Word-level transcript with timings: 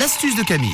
l'astuce 0.00 0.34
de 0.34 0.42
Camille. 0.42 0.70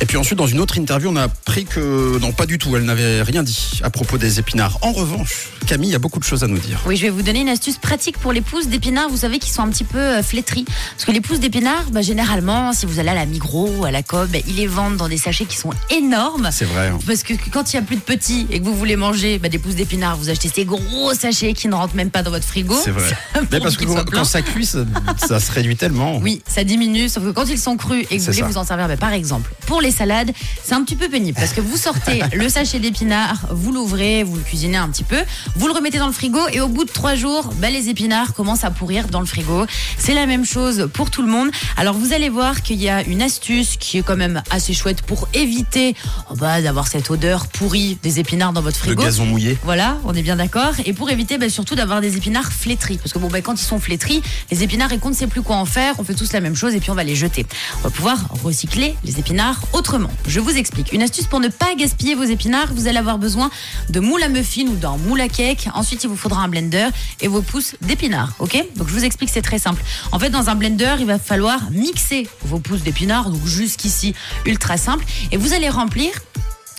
Et 0.00 0.06
puis 0.06 0.16
ensuite, 0.16 0.38
dans 0.38 0.46
une 0.46 0.58
autre 0.58 0.78
interview, 0.78 1.10
on 1.10 1.16
a 1.16 1.24
appris 1.24 1.66
que 1.66 2.18
non, 2.18 2.32
pas 2.32 2.46
du 2.46 2.56
tout, 2.58 2.74
elle 2.76 2.84
n'avait 2.84 3.20
rien 3.22 3.42
dit 3.42 3.80
à 3.82 3.90
propos 3.90 4.16
des 4.18 4.38
épinards. 4.38 4.78
En 4.80 4.92
revanche, 4.92 5.50
Camille 5.66 5.94
a 5.94 5.98
beaucoup 5.98 6.18
de 6.18 6.24
choses 6.24 6.42
à 6.42 6.46
nous 6.46 6.58
dire. 6.58 6.80
Oui, 6.86 6.96
je 6.96 7.02
vais 7.02 7.10
vous 7.10 7.20
donner 7.22 7.40
une 7.42 7.48
astuce 7.50 7.76
pratique 7.76 8.18
pour 8.18 8.32
les 8.32 8.40
pousses 8.40 8.66
d'épinards. 8.68 9.08
Vous 9.10 9.18
savez 9.18 9.38
qui 9.38 9.50
sont 9.50 9.62
un 9.62 9.68
petit 9.68 9.84
peu 9.84 9.98
euh, 9.98 10.22
flétris. 10.22 10.64
Parce 10.64 11.04
que 11.04 11.12
les 11.12 11.20
pousses 11.20 11.40
d'épinards, 11.40 11.90
bah, 11.92 12.00
généralement, 12.02 12.72
si 12.72 12.86
vous 12.86 12.98
allez 12.98 13.10
à 13.10 13.14
la 13.14 13.26
Migros 13.26 13.70
ou 13.78 13.84
à 13.84 13.90
la 13.90 14.02
Coop, 14.02 14.28
bah, 14.32 14.38
ils 14.48 14.56
les 14.56 14.66
vendent 14.66 14.96
dans 14.96 15.08
des 15.08 15.18
sachets 15.18 15.44
qui 15.44 15.56
sont 15.58 15.70
énormes. 15.90 16.48
C'est 16.50 16.64
vrai. 16.64 16.88
hein. 16.88 16.98
Parce 17.06 17.22
que 17.22 17.34
quand 17.52 17.72
il 17.72 17.76
y 17.76 17.78
a 17.78 17.82
plus 17.82 17.96
de 17.96 18.00
petits 18.00 18.46
et 18.50 18.60
que 18.60 18.64
vous 18.64 18.74
voulez 18.74 18.96
manger 18.96 19.38
bah, 19.38 19.50
des 19.50 19.58
pousses 19.58 19.74
d'épinards, 19.76 20.16
vous 20.16 20.30
achetez 20.30 20.48
ces 20.48 20.64
gros 20.64 21.12
sachets 21.14 21.52
qui 21.52 21.68
ne 21.68 21.74
rentrent 21.74 21.96
même 21.96 22.10
pas 22.10 22.22
dans 22.22 22.30
votre 22.30 22.46
frigo. 22.46 22.74
C'est 22.82 22.90
vrai. 22.90 23.10
Mais 23.52 23.60
parce 23.60 23.76
que 23.76 23.84
qu'ils 23.84 23.94
quand, 24.12 24.24
ça 24.24 24.40
cuit, 24.42 24.64
ça, 24.66 24.84
ça 25.18 25.38
se 25.38 25.52
réduit 25.52 25.76
tellement. 25.76 26.18
Oui, 26.18 26.42
ça 26.48 26.64
diminue, 26.64 27.08
sauf 27.10 27.24
que 27.24 27.30
quand 27.30 27.46
ils 27.48 27.58
sont 27.58 27.76
crus 27.76 28.06
et 28.10 28.16
que 28.16 28.20
vous 28.20 28.24
C'est 28.24 28.30
voulez 28.32 28.38
ça. 28.42 28.46
vous 28.48 28.53
en 28.56 28.64
servir, 28.64 28.88
bah, 28.88 28.96
par 28.96 29.12
exemple, 29.12 29.52
pour 29.66 29.80
les 29.80 29.90
salades, 29.90 30.32
c'est 30.62 30.74
un 30.74 30.82
petit 30.84 30.96
peu 30.96 31.08
pénible 31.08 31.38
parce 31.38 31.52
que 31.52 31.60
vous 31.60 31.76
sortez 31.76 32.22
le 32.32 32.48
sachet 32.48 32.78
d'épinards, 32.78 33.46
vous 33.50 33.72
l'ouvrez, 33.72 34.22
vous 34.22 34.36
le 34.36 34.42
cuisinez 34.42 34.76
un 34.76 34.88
petit 34.88 35.04
peu, 35.04 35.22
vous 35.56 35.66
le 35.66 35.72
remettez 35.72 35.98
dans 35.98 36.06
le 36.06 36.12
frigo 36.12 36.40
et 36.52 36.60
au 36.60 36.68
bout 36.68 36.84
de 36.84 36.90
trois 36.90 37.14
jours, 37.14 37.50
bah, 37.58 37.70
les 37.70 37.88
épinards 37.88 38.34
commencent 38.34 38.64
à 38.64 38.70
pourrir 38.70 39.08
dans 39.08 39.20
le 39.20 39.26
frigo. 39.26 39.66
C'est 39.98 40.14
la 40.14 40.26
même 40.26 40.44
chose 40.44 40.88
pour 40.92 41.10
tout 41.10 41.22
le 41.22 41.28
monde. 41.28 41.50
Alors 41.76 41.94
vous 41.94 42.12
allez 42.12 42.28
voir 42.28 42.62
qu'il 42.62 42.80
y 42.80 42.88
a 42.88 43.02
une 43.04 43.22
astuce 43.22 43.76
qui 43.76 43.98
est 43.98 44.02
quand 44.02 44.16
même 44.16 44.42
assez 44.50 44.74
chouette 44.74 45.02
pour 45.02 45.28
éviter 45.34 45.94
oh, 46.30 46.34
bah, 46.36 46.62
d'avoir 46.62 46.88
cette 46.88 47.10
odeur 47.10 47.46
pourrie 47.46 47.98
des 48.02 48.20
épinards 48.20 48.52
dans 48.52 48.62
votre 48.62 48.78
Le 48.80 48.92
frigo. 48.92 49.02
gazon 49.02 49.26
mouillé. 49.26 49.58
Voilà, 49.64 49.98
on 50.04 50.14
est 50.14 50.22
bien 50.22 50.36
d'accord. 50.36 50.72
Et 50.84 50.92
pour 50.92 51.10
éviter 51.10 51.38
bah, 51.38 51.48
surtout 51.48 51.74
d'avoir 51.74 52.00
des 52.00 52.16
épinards 52.16 52.52
flétris. 52.52 52.98
Parce 52.98 53.12
que 53.12 53.18
bon, 53.18 53.28
bah, 53.28 53.40
quand 53.40 53.60
ils 53.60 53.64
sont 53.64 53.78
flétris, 53.78 54.22
les 54.50 54.62
épinards 54.62 54.92
et 54.92 54.98
qu'on 54.98 55.10
ne 55.10 55.14
sait 55.14 55.26
plus 55.26 55.42
quoi 55.42 55.56
en 55.56 55.64
faire, 55.64 55.94
on 55.98 56.04
fait 56.04 56.14
tous 56.14 56.32
la 56.32 56.40
même 56.40 56.56
chose 56.56 56.74
et 56.74 56.80
puis 56.80 56.90
on 56.90 56.94
va 56.94 57.04
les 57.04 57.16
jeter. 57.16 57.46
On 57.78 57.88
va 57.88 57.90
pouvoir 57.90 58.18
recycler 58.44 58.94
les 59.04 59.18
épinards 59.18 59.60
autrement. 59.72 60.10
Je 60.28 60.40
vous 60.40 60.56
explique. 60.56 60.92
Une 60.92 61.02
astuce 61.02 61.26
pour 61.26 61.40
ne 61.40 61.48
pas 61.48 61.74
gaspiller 61.74 62.14
vos 62.14 62.24
épinards, 62.24 62.72
vous 62.72 62.86
allez 62.86 62.98
avoir 62.98 63.18
besoin 63.18 63.50
de 63.90 64.00
moule 64.00 64.22
à 64.22 64.28
muffin 64.28 64.66
ou 64.66 64.76
d'un 64.76 64.96
moule 64.96 65.20
à 65.20 65.28
cake. 65.28 65.68
Ensuite, 65.74 66.04
il 66.04 66.08
vous 66.08 66.16
faudra 66.16 66.42
un 66.42 66.48
blender 66.48 66.88
et 67.20 67.28
vos 67.28 67.42
pousses 67.42 67.74
d'épinards. 67.80 68.32
Ok? 68.38 68.62
Donc 68.76 68.88
je 68.88 68.92
vous 68.92 69.04
explique, 69.04 69.30
c'est 69.30 69.42
très 69.42 69.58
simple. 69.58 69.82
En 70.12 70.18
fait, 70.18 70.30
dans 70.30 70.50
un 70.50 70.54
blender, 70.54 70.96
il 71.00 71.06
va 71.06 71.18
falloir 71.18 71.70
mixer 71.70 72.28
vos 72.42 72.58
pousses 72.58 72.82
d'épinards. 72.82 73.30
Donc 73.30 73.44
jusqu'ici, 73.46 74.14
ultra 74.46 74.76
simple. 74.76 75.04
Et 75.32 75.36
vous 75.36 75.52
allez 75.52 75.68
remplir 75.68 76.12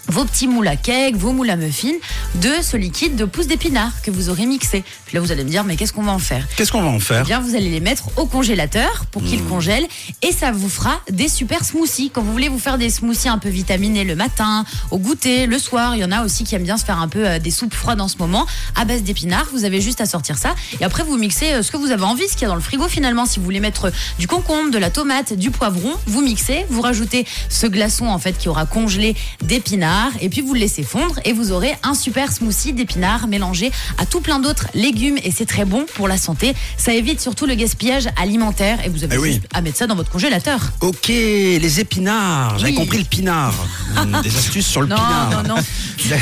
vos 0.07 0.25
petits 0.25 0.47
moules 0.47 0.67
à 0.67 0.75
cake, 0.75 1.15
vos 1.15 1.31
moules 1.31 1.49
à 1.49 1.55
muffins, 1.55 1.97
de 2.35 2.51
ce 2.61 2.77
liquide 2.77 3.15
de 3.15 3.25
pousses 3.25 3.47
d'épinards 3.47 4.01
que 4.01 4.11
vous 4.11 4.29
aurez 4.29 4.45
mixé. 4.45 4.83
Puis 5.05 5.15
là, 5.15 5.21
vous 5.21 5.31
allez 5.31 5.43
me 5.43 5.49
dire, 5.49 5.63
mais 5.63 5.75
qu'est-ce 5.75 5.93
qu'on 5.93 6.03
va 6.03 6.11
en 6.11 6.19
faire 6.19 6.45
Qu'est-ce 6.55 6.71
qu'on 6.71 6.81
va 6.81 6.89
en 6.89 6.97
Eh 6.97 6.99
faire 6.99 7.25
bien, 7.25 7.39
vous 7.39 7.55
allez 7.55 7.69
les 7.69 7.79
mettre 7.79 8.09
au 8.17 8.25
congélateur 8.25 9.05
pour 9.11 9.23
qu'ils 9.23 9.43
congèlent 9.43 9.87
et 10.21 10.31
ça 10.31 10.51
vous 10.51 10.69
fera 10.69 11.01
des 11.09 11.27
super 11.27 11.63
smoothies. 11.63 12.11
Quand 12.11 12.21
vous 12.21 12.31
voulez 12.31 12.49
vous 12.49 12.59
faire 12.59 12.77
des 12.77 12.89
smoothies 12.89 13.29
un 13.29 13.37
peu 13.37 13.49
vitaminés 13.49 14.03
le 14.03 14.15
matin, 14.15 14.65
au 14.91 14.97
goûter, 14.97 15.47
le 15.47 15.57
soir, 15.57 15.95
il 15.95 16.01
y 16.01 16.05
en 16.05 16.11
a 16.11 16.23
aussi 16.23 16.43
qui 16.43 16.55
aiment 16.55 16.63
bien 16.63 16.77
se 16.77 16.85
faire 16.85 16.99
un 16.99 17.07
peu 17.07 17.27
euh, 17.27 17.39
des 17.39 17.51
soupes 17.51 17.73
froides 17.73 18.01
en 18.01 18.07
ce 18.07 18.17
moment 18.17 18.45
à 18.75 18.85
base 18.85 19.03
d'épinards. 19.03 19.47
Vous 19.51 19.65
avez 19.65 19.81
juste 19.81 20.01
à 20.01 20.05
sortir 20.05 20.37
ça 20.37 20.55
et 20.79 20.83
après 20.83 21.03
vous 21.03 21.17
mixez 21.17 21.53
euh, 21.53 21.63
ce 21.63 21.71
que 21.71 21.77
vous 21.77 21.91
avez 21.91 22.03
envie, 22.03 22.27
ce 22.27 22.33
qu'il 22.33 22.43
y 22.43 22.45
a 22.45 22.49
dans 22.49 22.55
le 22.55 22.61
frigo 22.61 22.87
finalement. 22.87 23.25
Si 23.25 23.39
vous 23.39 23.45
voulez 23.45 23.59
mettre 23.59 23.85
euh, 23.85 23.91
du 24.19 24.27
concombre, 24.27 24.71
de 24.71 24.77
la 24.77 24.89
tomate, 24.89 25.33
du 25.33 25.51
poivron, 25.51 25.93
vous 26.05 26.21
mixez, 26.21 26.65
vous 26.69 26.81
rajoutez 26.81 27.25
ce 27.49 27.67
glaçon 27.67 28.07
en 28.07 28.19
fait 28.19 28.37
qui 28.37 28.49
aura 28.49 28.65
congelé 28.65 29.15
d'épinards 29.41 29.94
et 30.21 30.29
puis 30.29 30.41
vous 30.41 30.53
le 30.53 30.59
laissez 30.59 30.83
fondre 30.83 31.19
et 31.25 31.33
vous 31.33 31.51
aurez 31.51 31.75
un 31.83 31.93
super 31.93 32.31
smoothie 32.31 32.73
d'épinards 32.73 33.27
mélangé 33.27 33.71
à 33.97 34.05
tout 34.05 34.21
plein 34.21 34.39
d'autres 34.39 34.67
légumes 34.73 35.17
et 35.23 35.31
c'est 35.31 35.45
très 35.45 35.65
bon 35.65 35.85
pour 35.95 36.07
la 36.07 36.17
santé. 36.17 36.53
Ça 36.77 36.93
évite 36.93 37.21
surtout 37.21 37.45
le 37.45 37.55
gaspillage 37.55 38.07
alimentaire 38.17 38.79
et 38.85 38.89
vous 38.89 39.03
avez 39.03 39.15
Eh 39.15 39.19
oui. 39.19 39.33
juste 39.33 39.47
à 39.53 39.61
mettre 39.61 39.77
ça 39.77 39.87
dans 39.87 39.95
votre 39.95 40.11
congélateur. 40.11 40.59
Ok, 40.81 41.07
les 41.07 41.79
épinards. 41.79 42.59
J'avais 42.59 42.71
Oui. 42.71 42.77
compris 42.77 42.97
le 42.99 43.05
pinard. 43.05 43.53
Hum, 43.97 44.19
Des 44.23 44.35
astuces 44.35 44.67
sur 44.67 44.81
le 44.81 44.87
Non, 44.87 44.95
pinard. 44.95 45.43
non, 45.43 45.55
non. 45.55 45.61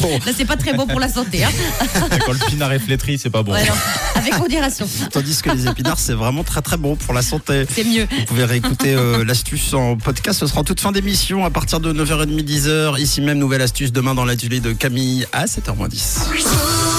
Bon, 0.00 0.18
Là, 0.26 0.32
c'est 0.36 0.44
pas 0.44 0.56
très 0.56 0.74
bon 0.74 0.86
pour 0.86 1.00
la 1.00 1.08
santé. 1.08 1.44
Hein. 1.44 1.50
Quand 2.24 2.32
le 2.32 2.38
pinard 2.38 2.72
est 2.72 2.78
flétri, 2.78 3.18
c'est 3.18 3.30
pas 3.30 3.42
bon. 3.42 3.52
Ouais, 3.52 3.64
non. 3.64 3.72
Avec 4.26 4.40
modération. 4.40 4.88
tandis 5.10 5.40
que 5.42 5.50
les 5.50 5.66
épinards, 5.66 5.98
c'est 5.98 6.14
vraiment 6.14 6.44
très 6.44 6.62
très 6.62 6.76
bon 6.76 6.96
pour 6.96 7.14
la 7.14 7.22
santé. 7.22 7.64
C'est 7.72 7.84
mieux. 7.84 8.06
Vous 8.10 8.24
pouvez 8.26 8.44
réécouter 8.44 8.94
euh, 8.94 9.24
l'astuce 9.26 9.72
en 9.74 9.96
podcast. 9.96 10.40
Ce 10.40 10.46
sera 10.46 10.60
en 10.60 10.64
toute 10.64 10.80
fin 10.80 10.92
d'émission 10.92 11.44
à 11.44 11.50
partir 11.50 11.80
de 11.80 11.92
9h30, 11.92 12.44
10h. 12.44 13.00
Ici 13.00 13.20
même, 13.20 13.38
nouvelle 13.38 13.62
astuce 13.62 13.92
demain 13.92 14.14
dans 14.14 14.24
l'atelier 14.24 14.60
de 14.60 14.72
Camille 14.72 15.26
à 15.32 15.46
7h10. 15.46 16.86